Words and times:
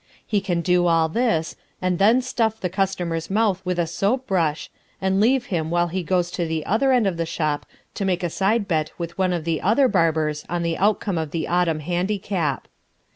He 0.25 0.41
can 0.41 0.61
do 0.61 0.87
all 0.87 1.09
this, 1.09 1.55
and 1.79 1.99
then 1.99 2.23
stuff 2.23 2.59
the 2.59 2.71
customer's 2.71 3.29
mouth 3.29 3.61
with 3.63 3.77
a 3.77 3.85
soap 3.85 4.25
brush, 4.25 4.71
and 4.99 5.21
leave 5.21 5.45
him 5.53 5.69
while 5.69 5.89
he 5.89 6.01
goes 6.01 6.31
to 6.31 6.45
the 6.47 6.65
other 6.65 6.91
end 6.91 7.05
of 7.05 7.17
the 7.17 7.25
shop 7.27 7.67
to 7.93 8.03
make 8.03 8.23
a 8.23 8.29
side 8.31 8.67
bet 8.67 8.91
with 8.97 9.15
one 9.19 9.31
of 9.31 9.43
the 9.43 9.61
other 9.61 9.87
barbers 9.87 10.43
on 10.49 10.63
the 10.63 10.75
outcome 10.79 11.19
of 11.19 11.29
the 11.29 11.47
Autumn 11.47 11.81
Handicap. 11.81 12.67